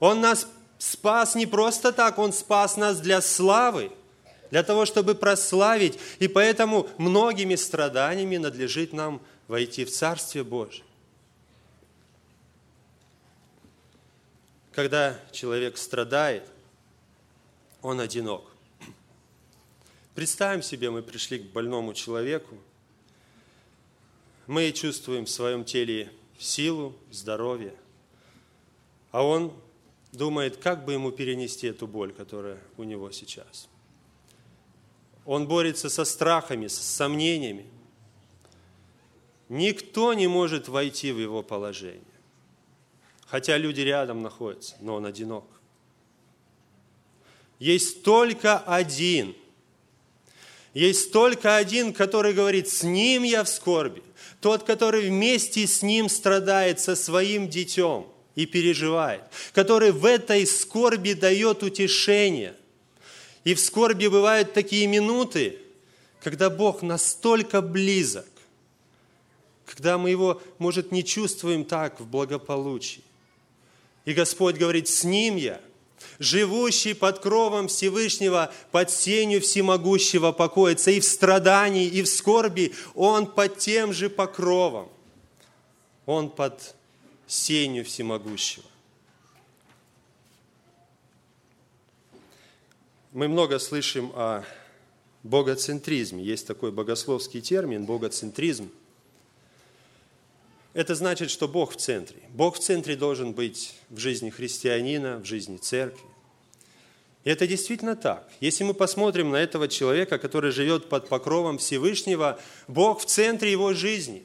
Он 0.01 0.21
нас 0.21 0.47
спас 0.77 1.35
не 1.35 1.47
просто 1.47 1.93
так, 1.93 2.19
Он 2.19 2.33
спас 2.33 2.77
нас 2.77 3.01
для 3.01 3.23
славы, 3.23 3.91
для 4.51 4.63
того, 4.63 4.85
чтобы 4.85 5.15
прославить. 5.15 5.99
И 6.19 6.29
поэтому 6.29 6.89
многими 6.99 7.55
страданиями 7.55 8.37
надлежит 8.37 8.93
нам 8.93 9.23
войти 9.49 9.87
в 9.87 9.91
Царствие 9.91 10.45
Божие. 10.45 10.85
Когда 14.75 15.21
человек 15.31 15.79
страдает, 15.79 16.51
он 17.81 18.01
одинок. 18.01 18.45
Представим 20.15 20.63
себе, 20.63 20.91
мы 20.91 21.03
пришли 21.03 21.39
к 21.39 21.53
больному 21.53 21.95
человеку, 21.95 22.57
мы 24.47 24.71
чувствуем 24.73 25.27
в 25.27 25.31
своем 25.31 25.65
теле 25.65 26.13
силу, 26.39 26.95
здоровье, 27.11 27.75
а 29.13 29.23
он 29.23 29.53
думает, 30.13 30.57
как 30.57 30.85
бы 30.85 30.93
ему 30.93 31.13
перенести 31.13 31.69
эту 31.69 31.87
боль, 31.87 32.13
которая 32.13 32.59
у 32.77 32.85
него 32.85 33.11
сейчас. 33.13 33.69
Он 35.25 35.47
борется 35.47 35.89
со 35.89 36.05
страхами, 36.05 36.67
с 36.67 36.79
сомнениями. 36.79 37.67
Никто 39.49 40.15
не 40.15 40.27
может 40.27 40.69
войти 40.69 41.13
в 41.13 41.19
его 41.19 41.43
положение 41.43 42.14
хотя 43.35 43.59
люди 43.59 43.81
рядом 43.81 44.23
находятся, 44.23 44.77
но 44.79 44.95
он 44.95 45.07
одинок. 45.07 45.45
Есть 47.59 48.05
только 48.05 48.59
один. 48.59 49.35
Есть 50.73 51.11
только 51.11 51.57
один, 51.57 51.93
который 51.93 52.33
говорит, 52.33 52.69
с 52.69 52.85
ним 52.85 53.25
я 53.25 53.43
в 53.43 53.49
скорби. 53.49 54.05
Тот, 54.41 54.63
который 54.63 55.09
вместе 55.09 55.67
с 55.67 55.83
ним 55.83 56.09
страдает 56.09 56.79
со 56.79 56.95
своим 56.95 57.49
детем 57.49 58.07
и 58.37 58.47
переживает. 58.47 59.23
Который 59.53 59.91
в 59.91 60.05
этой 60.05 60.47
скорби 60.47 61.15
дает 61.15 61.65
утешение. 61.65 62.55
И 63.43 63.55
в 63.55 63.59
скорби 63.59 64.07
бывают 64.07 64.53
такие 64.53 64.87
минуты, 64.87 65.59
когда 66.23 66.51
Бог 66.51 66.83
настолько 66.83 67.63
близок, 67.63 68.29
когда 69.67 69.99
мы 69.99 70.11
его, 70.11 70.41
может, 70.59 70.93
не 70.93 71.03
чувствуем 71.03 71.65
так 71.65 71.99
в 71.99 72.07
благополучии. 72.07 73.03
И 74.05 74.13
Господь 74.13 74.57
говорит, 74.57 74.89
с 74.89 75.05
ним 75.05 75.37
я. 75.37 75.61
живущий 76.19 76.95
под 76.95 77.21
кровом 77.21 77.69
Всевышнего, 77.69 78.53
под 78.71 78.91
сенью 78.91 79.41
всемогущего 79.41 80.33
покоится 80.33 80.91
и 80.91 81.01
в 81.01 81.05
страдании, 81.05 81.87
и 81.87 82.03
в 82.03 82.07
скорби, 82.07 82.75
он 82.95 83.27
под 83.27 83.59
тем 83.59 83.93
же 83.93 84.11
покровом. 84.11 84.89
Он 86.07 86.31
под 86.31 86.75
сенью 87.27 87.85
всемогущего. 87.85 88.65
Мы 93.13 93.29
много 93.29 93.59
слышим 93.59 94.13
о 94.15 94.45
богоцентризме. 95.23 96.23
Есть 96.23 96.47
такой 96.47 96.73
богословский 96.73 97.41
термин– 97.41 97.85
богоцентризм. 97.87 98.71
Это 100.75 100.97
значит, 100.97 101.31
что 101.31 101.47
Бог 101.47 101.73
в 101.73 101.77
центре. 101.77 102.19
Бог 102.31 102.57
в 102.57 102.59
центре 102.59 102.97
должен 102.97 103.33
быть 103.33 103.75
в 103.91 103.99
жизни 103.99 104.31
христианина, 104.31 105.19
в 105.19 105.25
жизни 105.25 105.57
церкви. 105.57 106.05
И 107.23 107.31
это 107.31 107.47
действительно 107.47 107.97
так. 107.97 108.29
Если 108.41 108.65
мы 108.65 108.75
посмотрим 108.75 109.31
на 109.31 109.37
этого 109.37 109.69
человека, 109.69 110.19
который 110.19 110.51
живет 110.51 110.89
под 110.89 111.09
покровом 111.09 111.59
Всевышнего, 111.59 112.39
Бог 112.69 113.01
в 113.01 113.07
центре 113.07 113.51
его 113.51 113.73
жизни. 113.73 114.25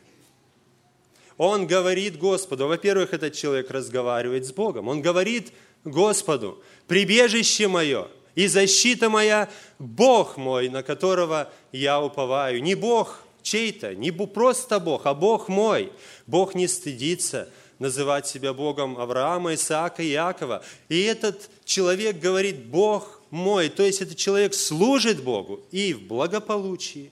Он 1.37 1.67
говорит 1.67 2.17
Господу. 2.17 2.67
Во-первых, 2.67 3.13
этот 3.13 3.33
человек 3.33 3.71
разговаривает 3.71 4.45
с 4.45 4.51
Богом. 4.51 4.89
Он 4.89 5.01
говорит 5.01 5.53
Господу, 5.85 6.61
прибежище 6.87 7.67
мое 7.69 8.09
и 8.35 8.47
защита 8.47 9.09
моя, 9.09 9.49
Бог 9.77 10.35
мой, 10.35 10.67
на 10.67 10.83
которого 10.83 11.51
я 11.71 12.01
уповаю. 12.01 12.61
Не 12.61 12.75
Бог 12.75 13.21
чей-то, 13.41 13.95
не 13.95 14.11
просто 14.11 14.79
Бог, 14.79 15.05
а 15.05 15.13
Бог 15.13 15.47
мой. 15.47 15.91
Бог 16.27 16.55
не 16.55 16.67
стыдится 16.67 17.49
называть 17.79 18.27
себя 18.27 18.53
Богом 18.53 18.99
Авраама, 18.99 19.53
Исаака 19.53 20.05
Иакова. 20.05 20.63
И 20.89 21.01
этот 21.01 21.49
человек 21.63 22.19
говорит, 22.19 22.65
Бог 22.65 23.21
мой, 23.31 23.69
то 23.69 23.83
есть 23.83 24.01
этот 24.01 24.17
человек 24.17 24.53
служит 24.53 25.23
Богу 25.23 25.61
и 25.71 25.93
в 25.93 26.03
благополучии, 26.03 27.11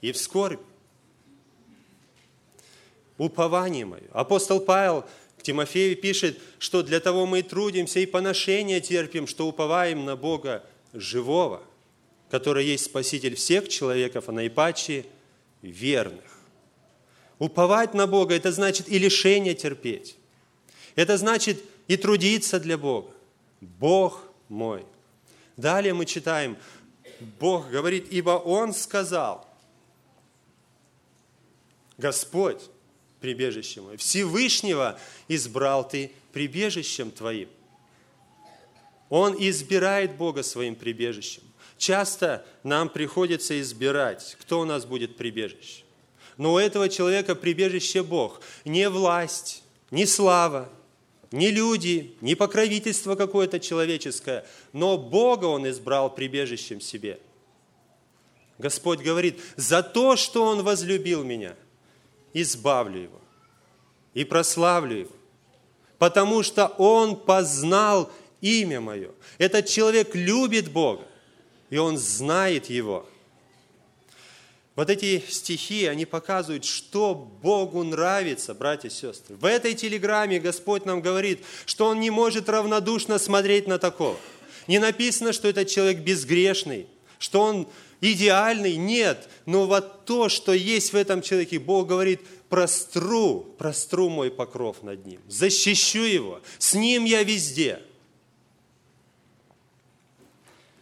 и 0.00 0.12
в 0.12 0.18
скорби. 0.18 0.62
Упование 3.18 3.84
мое. 3.84 4.02
Апостол 4.12 4.60
Павел 4.60 5.04
к 5.38 5.42
Тимофею 5.42 5.96
пишет, 5.96 6.38
что 6.58 6.82
для 6.82 7.00
того 7.00 7.26
мы 7.26 7.40
и 7.40 7.42
трудимся, 7.42 8.00
и 8.00 8.06
поношения 8.06 8.80
терпим, 8.80 9.26
что 9.26 9.46
уповаем 9.46 10.04
на 10.04 10.16
Бога 10.16 10.64
живого, 10.92 11.62
который 12.30 12.66
есть 12.66 12.84
Спаситель 12.84 13.36
всех 13.36 13.68
человеков, 13.68 14.28
а 14.28 14.32
наипаче 14.32 15.06
верных. 15.66 16.24
Уповать 17.38 17.92
на 17.94 18.06
Бога– 18.06 18.34
это 18.36 18.50
значит 18.52 18.88
и 18.88 18.98
лишение 18.98 19.54
терпеть. 19.54 20.16
Это 20.94 21.18
значит 21.18 21.62
и 21.88 21.96
трудиться 21.96 22.58
для 22.58 22.78
Бога. 22.78 23.10
Бог 23.60 24.22
мой. 24.48 24.86
Далее 25.56 25.92
мы 25.92 26.06
читаем, 26.06 26.56
Бог 27.38 27.68
говорит, 27.70 28.06
ибо 28.10 28.30
Он 28.30 28.72
сказал, 28.72 29.46
Господь, 31.98 32.62
прибежище 33.20 33.80
мое, 33.80 33.96
Всевышнего 33.96 34.98
избрал 35.28 35.88
ты 35.88 36.12
прибежищем 36.32 37.10
твоим. 37.10 37.48
Он 39.08 39.34
избирает 39.38 40.16
Бога 40.16 40.42
своим 40.42 40.74
прибежищем. 40.74 41.42
Часто 41.78 42.44
нам 42.62 42.88
приходится 42.88 43.60
избирать, 43.60 44.36
кто 44.40 44.60
у 44.60 44.64
нас 44.64 44.84
будет 44.84 45.16
прибежище. 45.16 45.84
Но 46.36 46.54
у 46.54 46.58
этого 46.58 46.88
человека 46.88 47.34
прибежище 47.34 48.02
Бог. 48.02 48.40
Не 48.64 48.88
власть, 48.88 49.62
не 49.90 50.06
слава, 50.06 50.68
не 51.30 51.50
люди, 51.50 52.14
не 52.20 52.34
покровительство 52.34 53.14
какое-то 53.14 53.60
человеческое, 53.60 54.46
но 54.72 54.96
Бога 54.96 55.46
он 55.46 55.68
избрал 55.68 56.14
прибежищем 56.14 56.80
себе. 56.80 57.18
Господь 58.58 59.00
говорит, 59.00 59.40
за 59.56 59.82
то, 59.82 60.16
что 60.16 60.44
Он 60.44 60.62
возлюбил 60.62 61.22
меня, 61.24 61.54
избавлю 62.32 63.02
его 63.02 63.20
и 64.14 64.24
прославлю 64.24 65.00
его, 65.00 65.16
потому 65.98 66.42
что 66.42 66.68
Он 66.78 67.16
познал 67.16 68.10
имя 68.40 68.80
мое. 68.80 69.10
Этот 69.38 69.66
человек 69.66 70.14
любит 70.14 70.70
Бога, 70.72 71.06
и 71.70 71.78
он 71.78 71.98
знает 71.98 72.70
Его. 72.70 73.06
Вот 74.74 74.90
эти 74.90 75.24
стихи, 75.28 75.86
они 75.86 76.04
показывают, 76.04 76.66
что 76.66 77.14
Богу 77.14 77.82
нравится, 77.82 78.52
братья 78.52 78.88
и 78.88 78.92
сестры. 78.92 79.34
В 79.36 79.46
этой 79.46 79.74
телеграмме 79.74 80.38
Господь 80.38 80.84
нам 80.84 81.00
говорит, 81.00 81.40
что 81.64 81.86
Он 81.86 81.98
не 81.98 82.10
может 82.10 82.48
равнодушно 82.50 83.18
смотреть 83.18 83.66
на 83.66 83.78
такого. 83.78 84.18
Не 84.66 84.78
написано, 84.78 85.32
что 85.32 85.48
этот 85.48 85.68
человек 85.68 86.00
безгрешный, 86.00 86.88
что 87.18 87.40
он 87.40 87.68
идеальный, 88.00 88.76
нет. 88.76 89.28
Но 89.46 89.66
вот 89.66 90.04
то, 90.04 90.28
что 90.28 90.52
есть 90.52 90.92
в 90.92 90.96
этом 90.96 91.22
человеке, 91.22 91.58
Бог 91.58 91.86
говорит, 91.86 92.20
простру, 92.48 93.46
простру 93.58 94.08
мой 94.10 94.30
покров 94.30 94.82
над 94.82 95.06
ним, 95.06 95.20
защищу 95.28 96.02
его, 96.02 96.40
с 96.58 96.74
ним 96.74 97.04
я 97.04 97.22
везде– 97.22 97.80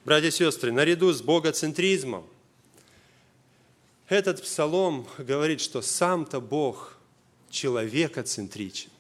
Братья 0.05 0.29
и 0.29 0.31
сестры, 0.31 0.71
наряду 0.71 1.12
с 1.12 1.23
богоцентризмом, 1.23 2.27
этот 4.09 4.43
псалом 4.43 5.09
говорит, 5.17 5.62
что 5.62 5.81
сам-то 5.81 6.40
Бог 6.40 6.99
человекоцентричен. 7.49 8.90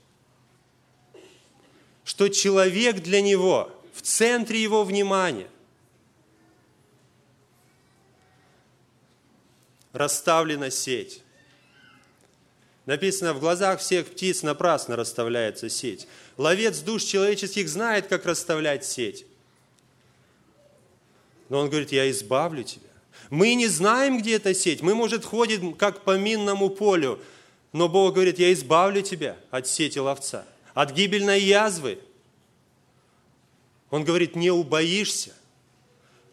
Что 2.04 2.28
человек 2.28 3.02
для 3.02 3.20
него 3.20 3.70
в 3.92 4.00
центре 4.00 4.62
его 4.62 4.82
внимания. 4.82 5.48
Расставлена 9.92 10.70
сеть. 10.70 11.22
Написано, 12.86 13.34
в 13.34 13.40
глазах 13.40 13.80
всех 13.80 14.06
птиц 14.08 14.42
напрасно 14.42 14.96
расставляется 14.96 15.68
сеть. 15.68 16.08
Ловец 16.36 16.80
душ 16.80 17.04
человеческих 17.04 17.68
знает, 17.68 18.06
как 18.06 18.24
расставлять 18.26 18.84
сеть. 18.84 19.26
Но 21.48 21.60
он 21.60 21.68
говорит, 21.68 21.92
я 21.92 22.10
избавлю 22.10 22.62
тебя. 22.62 22.88
Мы 23.30 23.54
не 23.54 23.66
знаем, 23.68 24.18
где 24.18 24.34
эта 24.34 24.54
сеть. 24.54 24.82
Мы, 24.82 24.94
может, 24.94 25.24
ходим 25.24 25.74
как 25.74 26.04
по 26.04 26.16
минному 26.16 26.70
полю. 26.70 27.20
Но 27.72 27.88
Бог 27.88 28.14
говорит, 28.14 28.38
я 28.38 28.52
избавлю 28.52 29.02
тебя 29.02 29.36
от 29.50 29.66
сети 29.66 29.98
ловца, 29.98 30.46
от 30.74 30.92
гибельной 30.92 31.40
язвы. 31.40 31.98
Он 33.90 34.04
говорит, 34.04 34.36
не 34.36 34.50
убоишься. 34.50 35.34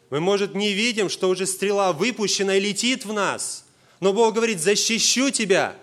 Мы, 0.09 0.19
может, 0.19 0.55
не 0.55 0.73
видим, 0.73 1.09
что 1.09 1.29
уже 1.29 1.47
стрела 1.47 1.93
выпущена 1.93 2.55
и 2.55 2.59
летит 2.59 3.05
в 3.05 3.13
нас. 3.13 3.65
Но 3.99 4.13
Бог 4.13 4.35
говорит, 4.35 4.59
защищу 4.59 5.29
тебя. 5.29 5.75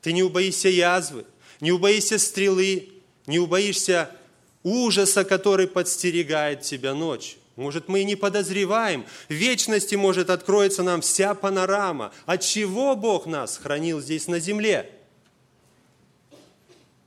Ты 0.00 0.12
не 0.12 0.22
убоишься 0.22 0.68
язвы, 0.68 1.24
не 1.60 1.72
убоишься 1.72 2.18
стрелы, 2.18 2.90
не 3.26 3.38
убоишься 3.38 4.10
ужаса, 4.62 5.24
который 5.24 5.66
подстерегает 5.66 6.62
тебя 6.62 6.94
ночью. 6.94 7.38
Может, 7.56 7.88
мы 7.88 8.00
и 8.00 8.04
не 8.04 8.16
подозреваем. 8.16 9.06
В 9.28 9.32
вечности, 9.32 9.94
может, 9.94 10.28
откроется 10.28 10.82
нам 10.82 11.00
вся 11.00 11.34
панорама. 11.34 12.12
От 12.26 12.42
чего 12.42 12.96
Бог 12.96 13.26
нас 13.26 13.58
хранил 13.58 14.00
здесь 14.00 14.26
на 14.26 14.40
земле? 14.40 14.90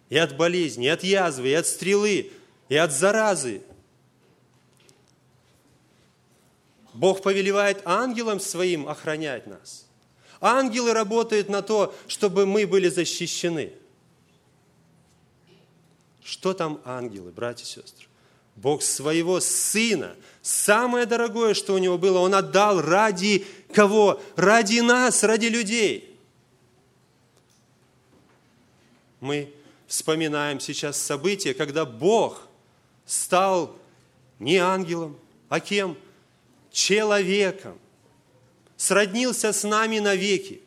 И 0.09 0.17
от 0.17 0.37
болезни, 0.37 0.85
и 0.85 0.89
от 0.89 1.03
язвы, 1.03 1.49
и 1.49 1.53
от 1.53 1.67
стрелы, 1.67 2.31
и 2.69 2.75
от 2.77 2.93
заразы. 2.93 3.61
Бог 6.93 7.21
повелевает 7.21 7.81
ангелам 7.85 8.39
своим 8.39 8.87
охранять 8.87 9.47
нас. 9.47 9.85
Ангелы 10.39 10.93
работают 10.93 11.49
на 11.49 11.61
то, 11.61 11.93
чтобы 12.07 12.45
мы 12.45 12.65
были 12.65 12.87
защищены. 12.87 13.73
Что 16.23 16.53
там 16.53 16.81
ангелы, 16.85 17.31
братья 17.31 17.65
и 17.65 17.67
сестры? 17.67 18.06
Бог 18.57 18.81
своего 18.81 19.39
Сына, 19.39 20.15
самое 20.41 21.05
дорогое, 21.05 21.53
что 21.53 21.73
у 21.73 21.77
Него 21.77 21.97
было, 21.97 22.19
Он 22.19 22.33
отдал 22.33 22.81
ради 22.81 23.45
кого? 23.73 24.19
Ради 24.35 24.79
нас, 24.79 25.23
ради 25.23 25.45
людей. 25.45 26.17
Мы 29.19 29.53
вспоминаем 29.87 30.59
сейчас 30.59 30.99
события, 30.99 31.53
когда 31.53 31.85
Бог 31.85 32.47
стал 33.05 33.75
не 34.39 34.57
ангелом, 34.57 35.17
а 35.49 35.59
кем? 35.59 35.97
Человеком. 36.71 37.77
Сроднился 38.75 39.53
с 39.53 39.63
нами 39.63 39.99
навеки. 39.99 40.61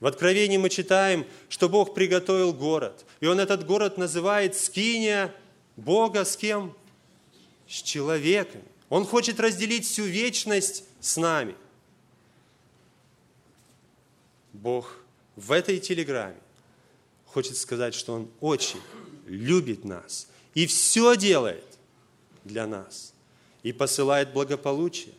В 0.00 0.06
Откровении 0.06 0.56
мы 0.56 0.70
читаем, 0.70 1.26
что 1.48 1.68
Бог 1.68 1.94
приготовил 1.94 2.52
город. 2.52 3.04
И 3.20 3.26
Он 3.26 3.38
этот 3.38 3.64
город 3.64 3.98
называет 3.98 4.56
Скиния 4.56 5.32
Бога 5.76 6.24
с 6.24 6.36
кем? 6.36 6.74
С 7.72 7.82
человеком. 7.82 8.60
Он 8.90 9.06
хочет 9.06 9.40
разделить 9.40 9.86
всю 9.86 10.04
вечность 10.04 10.84
с 11.00 11.16
нами. 11.16 11.54
Бог 14.52 14.98
в 15.36 15.50
этой 15.52 15.80
телеграмме 15.80 16.36
хочет 17.24 17.56
сказать, 17.56 17.94
что 17.94 18.12
Он 18.12 18.30
очень 18.40 18.80
любит 19.26 19.86
нас 19.86 20.28
и 20.52 20.66
все 20.66 21.16
делает 21.16 21.64
для 22.44 22.66
нас 22.66 23.14
и 23.62 23.72
посылает 23.72 24.34
благополучие 24.34 25.14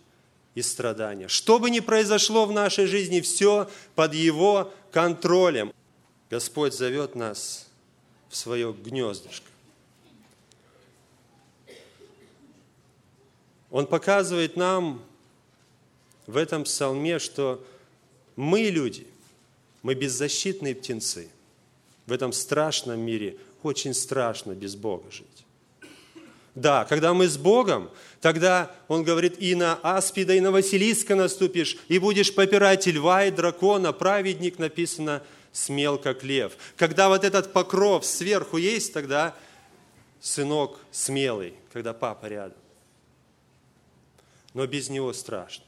и 0.54 0.62
страдания. 0.62 1.28
Что 1.28 1.58
бы 1.58 1.72
ни 1.72 1.80
произошло 1.80 2.46
в 2.46 2.52
нашей 2.52 2.86
жизни, 2.86 3.20
все 3.22 3.68
под 3.96 4.14
Его 4.14 4.72
контролем. 4.92 5.74
Господь 6.30 6.76
зовет 6.76 7.16
нас 7.16 7.68
в 8.30 8.36
свое 8.36 8.72
гнездышко. 8.74 9.53
Он 13.74 13.88
показывает 13.88 14.56
нам 14.56 15.02
в 16.28 16.38
этом 16.38 16.64
псалме, 16.64 17.18
что 17.18 17.66
мы 18.36 18.70
люди, 18.70 19.08
мы 19.82 19.96
беззащитные 19.96 20.76
птенцы. 20.76 21.28
В 22.06 22.12
этом 22.12 22.34
страшном 22.34 23.00
мире 23.00 23.36
очень 23.64 23.96
страшно 23.96 24.52
без 24.52 24.76
Бога 24.76 25.10
жить. 25.10 25.26
Да, 26.54 26.86
когда 26.86 27.16
мы 27.16 27.28
с 27.28 27.36
Богом, 27.36 27.90
тогда 28.22 28.72
Он 28.88 29.04
говорит, 29.04 29.42
и 29.42 29.56
на 29.56 29.74
аспида, 29.82 30.36
и 30.36 30.40
на 30.40 30.52
Василиска 30.52 31.16
наступишь, 31.16 31.78
и 31.88 31.98
будешь 31.98 32.36
попирать 32.36 32.86
и 32.86 32.92
льва, 32.92 33.26
и 33.26 33.32
дракона, 33.32 33.92
праведник 33.92 34.60
написано, 34.60 35.24
смел, 35.52 35.98
как 35.98 36.24
лев. 36.24 36.54
Когда 36.78 37.10
вот 37.10 37.24
этот 37.24 37.52
покров 37.52 38.06
сверху 38.06 38.58
есть, 38.58 38.94
тогда 38.94 39.36
сынок 40.22 40.78
смелый, 40.92 41.56
когда 41.72 41.94
папа 41.94 42.28
рядом. 42.28 42.63
Но 44.54 44.68
без 44.68 44.90
него 44.90 45.14
страшно. 45.14 45.66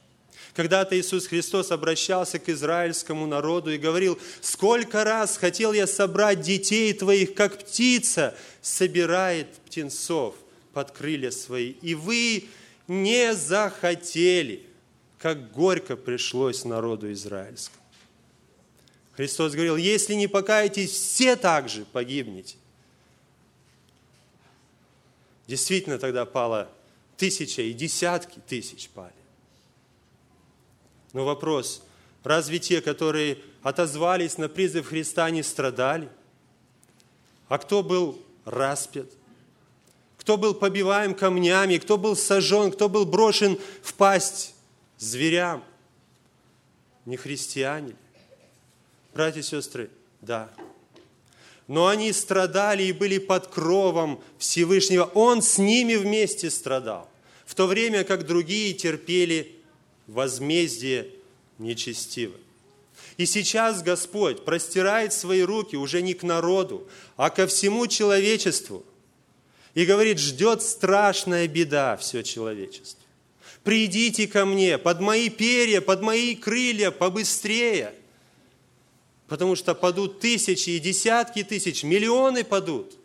Когда-то 0.53 0.97
Иисус 0.97 1.27
Христос 1.27 1.71
обращался 1.71 2.39
к 2.39 2.47
израильскому 2.49 3.25
народу 3.25 3.71
и 3.71 3.77
говорил, 3.77 4.19
«Сколько 4.41 5.03
раз 5.03 5.37
хотел 5.37 5.73
я 5.73 5.87
собрать 5.87 6.41
детей 6.41 6.93
твоих, 6.93 7.33
как 7.33 7.59
птица 7.59 8.35
собирает 8.61 9.53
птенцов 9.65 10.35
под 10.73 10.91
крылья 10.91 11.31
свои, 11.31 11.71
и 11.81 11.95
вы 11.95 12.45
не 12.87 13.33
захотели, 13.33 14.65
как 15.17 15.51
горько 15.51 15.97
пришлось 15.97 16.63
народу 16.63 17.11
израильскому». 17.11 17.83
Христос 19.13 19.53
говорил, 19.53 19.77
если 19.77 20.13
не 20.13 20.27
покаетесь, 20.27 20.91
все 20.91 21.35
также 21.35 21.85
погибнете. 21.85 22.57
Действительно, 25.47 25.99
тогда 25.99 26.25
пало 26.25 26.69
тысяча 27.17 27.61
и 27.61 27.73
десятки 27.73 28.39
тысяч 28.39 28.89
пали. 28.89 29.13
Но 31.13 31.25
вопрос, 31.25 31.83
разве 32.23 32.59
те, 32.59 32.81
которые 32.81 33.37
отозвались 33.63 34.37
на 34.37 34.49
призыв 34.49 34.87
Христа, 34.87 35.29
не 35.29 35.43
страдали? 35.43 36.09
А 37.47 37.57
кто 37.57 37.83
был 37.83 38.21
распят? 38.43 39.07
Кто 40.17 40.37
был 40.37 40.55
побиваем 40.55 41.13
камнями? 41.13 41.77
Кто 41.77 41.97
был 41.97 42.15
сожжен? 42.15 42.71
Кто 42.71 42.89
был 42.89 43.05
брошен 43.05 43.59
в 43.83 43.93
пасть 43.93 44.55
зверям? 44.97 45.63
Не 47.05 47.17
христиане 47.17 47.95
Братья 49.13 49.39
и 49.39 49.43
сестры, 49.43 49.89
да. 50.19 50.49
Но 51.67 51.87
они 51.87 52.13
страдали 52.13 52.83
и 52.83 52.91
были 52.91 53.17
под 53.17 53.47
кровом 53.47 54.21
Всевышнего. 54.37 55.05
Он 55.15 55.41
с 55.41 55.57
ними 55.57 55.95
вместе 55.95 56.51
страдал. 56.51 57.09
В 57.45 57.55
то 57.55 57.65
время 57.65 58.03
как 58.03 58.25
другие 58.25 58.73
терпели 58.73 59.55
возмездие 60.07 61.09
нечестиво. 61.57 62.35
И 63.17 63.25
сейчас 63.25 63.81
Господь 63.81 64.45
простирает 64.45 65.13
свои 65.13 65.41
руки 65.41 65.75
уже 65.75 66.01
не 66.01 66.13
к 66.13 66.23
народу, 66.23 66.87
а 67.17 67.29
ко 67.29 67.47
всему 67.47 67.87
человечеству. 67.87 68.85
И 69.73 69.85
говорит, 69.85 70.19
ждет 70.19 70.61
страшная 70.61 71.47
беда 71.47 71.97
все 71.97 72.23
человечество. 72.23 73.03
Придите 73.63 74.27
ко 74.27 74.45
мне 74.45 74.77
под 74.77 74.99
мои 75.01 75.29
перья, 75.29 75.81
под 75.81 76.01
мои 76.01 76.35
крылья 76.35 76.91
побыстрее– 76.91 77.95
Потому 79.27 79.55
что 79.55 79.73
падут 79.73 80.19
тысячи 80.19 80.71
и 80.71 80.79
десятки 80.79 81.43
тысяч, 81.43 81.83
миллионы 81.83 82.43
падут. 82.43 82.95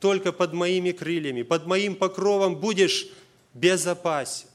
Только 0.00 0.32
под 0.32 0.52
моими 0.52 0.90
крыльями, 0.90 1.42
под 1.42 1.66
моим 1.66 1.94
покровом 1.94 2.56
будешь 2.56 3.06
безопасен. 3.54 4.48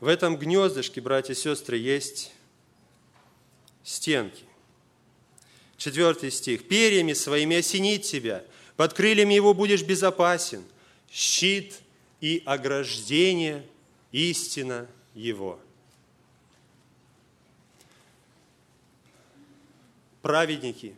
В 0.00 0.06
этом 0.06 0.36
гнездышке, 0.36 1.00
братья 1.00 1.32
и 1.32 1.36
сестры, 1.36 1.76
есть 1.76 2.32
стенки. 3.82 4.44
Четвертый 5.76 6.30
стих. 6.30 6.68
«Перьями 6.68 7.14
своими 7.14 7.56
осенит 7.56 8.02
тебя, 8.02 8.44
под 8.76 8.92
крыльями 8.92 9.34
его 9.34 9.54
будешь 9.54 9.82
безопасен, 9.82 10.64
щит 11.10 11.80
и 12.20 12.42
ограждение, 12.44 13.66
истина 14.12 14.86
его». 15.14 15.58
Праведники 20.22 20.96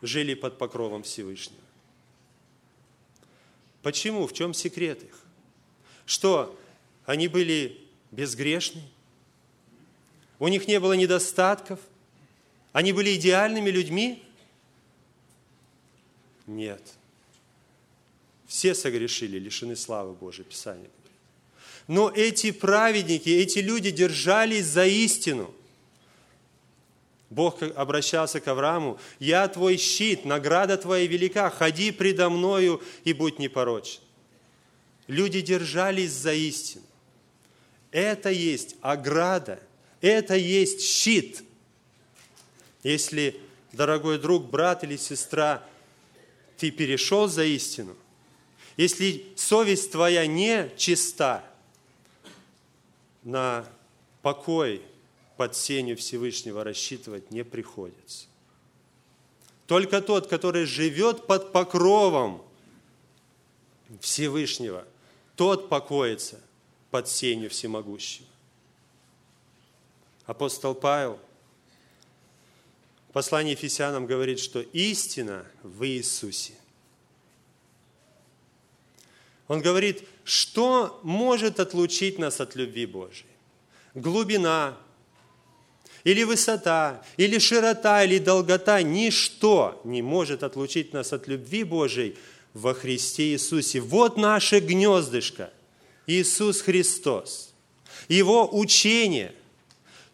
жили 0.00 0.34
под 0.34 0.58
покровом 0.58 1.02
Всевышнего. 1.02 1.60
Почему? 3.82 4.26
В 4.26 4.32
чем 4.32 4.54
секрет 4.54 5.02
их? 5.02 5.24
Что, 6.06 6.58
они 7.04 7.28
были 7.28 7.80
безгрешны? 8.10 8.82
У 10.38 10.48
них 10.48 10.66
не 10.68 10.78
было 10.80 10.92
недостатков? 10.92 11.80
Они 12.72 12.92
были 12.92 13.14
идеальными 13.16 13.70
людьми? 13.70 14.22
Нет. 16.46 16.82
Все 18.46 18.74
согрешили, 18.74 19.38
лишены 19.38 19.76
славы 19.76 20.14
Божией, 20.14 20.44
Писание 20.44 20.88
говорит. 20.88 21.20
Но 21.88 22.10
эти 22.10 22.50
праведники, 22.50 23.28
эти 23.28 23.58
люди 23.58 23.90
держались 23.90 24.66
за 24.66 24.86
истину– 24.86 25.54
Бог 27.32 27.62
обращался 27.62 28.40
к 28.40 28.48
Аврааму, 28.48 28.98
«Я 29.18 29.48
твой 29.48 29.78
щит, 29.78 30.26
награда 30.26 30.76
твоя 30.76 31.06
велика, 31.06 31.48
ходи 31.48 31.90
предо 31.90 32.28
мною 32.28 32.82
и 33.04 33.14
будь 33.14 33.38
непорочен». 33.38 34.00
Люди 35.06 35.40
держались 35.40 36.12
за 36.12 36.34
истину. 36.34 36.84
Это 37.90 38.30
есть 38.30 38.76
ограда, 38.82 39.60
это 40.02 40.36
есть 40.36 40.82
щит. 40.82 41.42
Если, 42.82 43.40
дорогой 43.72 44.18
друг, 44.18 44.50
брат 44.50 44.84
или 44.84 44.96
сестра, 44.96 45.66
ты 46.58 46.70
перешел 46.70 47.28
за 47.28 47.44
истину, 47.44 47.96
если 48.76 49.24
совесть 49.36 49.90
твоя 49.90 50.26
не 50.26 50.70
чиста, 50.76 51.44
на 53.22 53.66
покой 54.20 54.82
под 55.36 55.56
сенью 55.56 55.96
Всевышнего 55.96 56.64
рассчитывать 56.64 57.30
не 57.30 57.44
приходится. 57.44 58.26
Только 59.66 60.02
тот, 60.02 60.26
который 60.26 60.66
живет 60.66 61.26
под 61.26 61.52
покровом 61.52 62.42
Всевышнего, 64.00 64.86
тот 65.36 65.68
покоится 65.68 66.40
под 66.90 67.08
сенью 67.08 67.50
Всемогущего. 67.50 68.26
Апостол 70.26 70.74
Павел 70.74 71.18
в 73.08 73.12
послании 73.12 73.52
Ефесянам 73.52 74.06
говорит, 74.06 74.40
что 74.40 74.60
истина 74.60 75.44
в 75.62 75.86
Иисусе. 75.86 76.54
Он 79.48 79.60
говорит, 79.60 80.08
что 80.24 80.98
может 81.02 81.60
отлучить 81.60 82.18
нас 82.18 82.40
от 82.40 82.54
любви 82.54 82.86
Божией? 82.86 83.28
Глубина, 83.94 84.78
или 86.04 86.22
высота, 86.24 87.02
или 87.16 87.38
широта, 87.38 88.04
или 88.04 88.18
долгота, 88.18 88.82
ничто 88.82 89.80
не 89.84 90.02
может 90.02 90.42
отлучить 90.42 90.92
нас 90.92 91.12
от 91.12 91.28
любви 91.28 91.64
Божией 91.64 92.16
во 92.54 92.74
Христе 92.74 93.32
Иисусе. 93.32 93.80
Вот 93.80 94.16
наше 94.16 94.60
гнездышко, 94.60 95.50
Иисус 96.06 96.60
Христос. 96.60 97.52
Его 98.08 98.48
учение, 98.52 99.32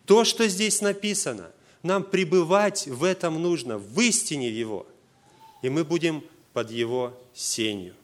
то, 0.04 0.24
что 0.24 0.46
здесь 0.48 0.80
написано, 0.80 1.50
нам 1.82 2.04
пребывать 2.04 2.86
в 2.86 3.04
этом 3.04 3.40
нужно, 3.40 3.78
в 3.78 4.00
истине 4.00 4.50
Его. 4.50 4.86
И 5.62 5.68
мы 5.68 5.84
будем 5.84 6.22
под 6.52 6.70
Его 6.70 7.18
сенью. 7.34 7.94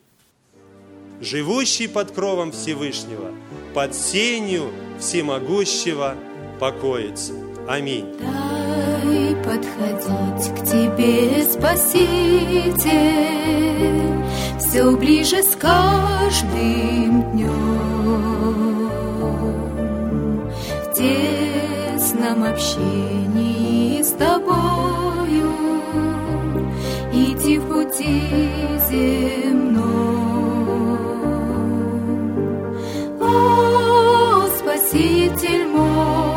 Живущий 1.21 1.87
под 1.87 2.11
кровом 2.11 2.51
Всевышнего, 2.51 3.33
под 3.75 3.95
сенью 3.95 4.73
всемогущего 4.99 6.17
покоится. 6.59 7.44
Аминь. 7.69 8.07
Дай 8.21 9.35
подходить 9.37 10.53
к 10.55 10.65
тебе, 10.67 11.43
Спаситель, 11.45 12.85
все 14.59 14.91
ближе 14.97 15.43
с 15.43 15.57
каждым 15.57 17.23
днем. 17.33 17.51
В 20.83 20.93
тесном 20.95 22.45
общении 22.45 24.03
с 24.03 24.11
тобою 24.11 25.53
идти 27.13 27.59
в 27.59 27.67
пути 27.69 28.23
земном. 28.91 29.85
О, 33.21 34.47
Спаситель 34.59 35.67
мой, 35.69 36.34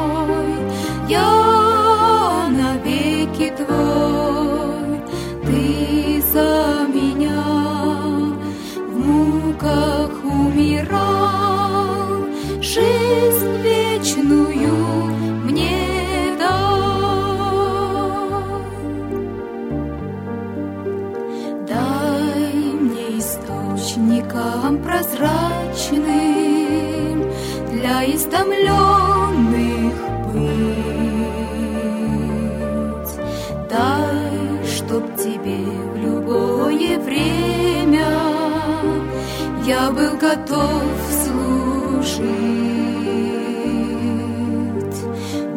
готов 40.28 40.84
служить. 41.24 42.28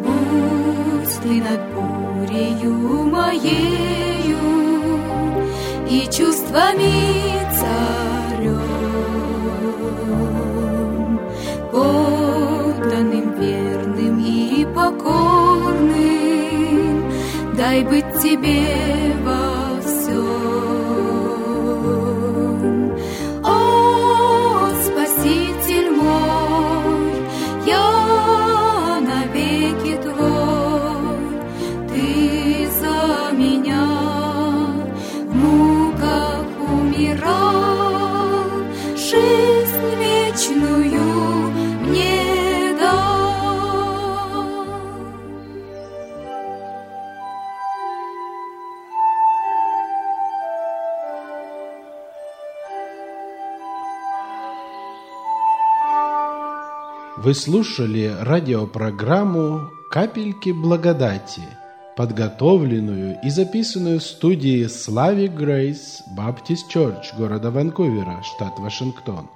Будь 0.03 1.15
ты 1.23 1.33
над 1.47 1.61
бурею 1.73 2.75
моею 3.15 4.43
и 5.89 5.99
чувствами 6.05 6.93
царем, 7.59 8.61
подданным 11.71 13.27
верным 13.39 14.15
и 14.19 14.65
покорным, 14.73 15.91
дай 17.57 17.83
быть 17.83 18.13
тебе 18.21 18.61
во 19.25 19.50
Вы 57.31 57.35
слушали 57.35 58.13
радиопрограмму 58.19 59.71
«Капельки 59.89 60.49
благодати», 60.49 61.43
подготовленную 61.95 63.19
и 63.23 63.29
записанную 63.29 64.01
в 64.01 64.03
студии 64.03 64.67
Слави 64.67 65.29
Грейс 65.29 66.03
Баптист 66.07 66.67
Чорч 66.67 67.13
города 67.17 67.49
Ванкувера, 67.49 68.21
штат 68.21 68.59
Вашингтон. 68.59 69.29